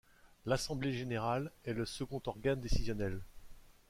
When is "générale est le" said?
0.93-1.85